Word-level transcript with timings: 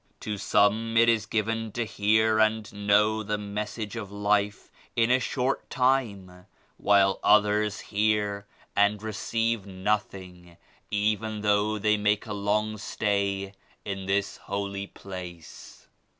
To 0.21 0.35
some 0.39 0.97
it 0.97 1.07
is 1.09 1.27
given 1.27 1.71
to 1.73 1.85
hear 1.85 2.39
and 2.39 2.73
know 2.73 3.21
the 3.21 3.37
Mes 3.37 3.69
sage 3.69 3.95
of 3.95 4.11
Life 4.11 4.71
in 4.95 5.11
a 5.11 5.19
short 5.19 5.69
time 5.69 6.47
while 6.77 7.19
others 7.23 7.79
hear 7.81 8.47
and 8.75 8.99
receive 9.03 9.67
nothing 9.67 10.57
even 10.89 11.41
though 11.41 11.77
they 11.77 11.97
make 11.97 12.25
a 12.25 12.33
long 12.33 12.79
stay 12.79 13.53
in 13.85 14.07
this 14.07 14.37
holy 14.37 14.87
place." 14.87 15.87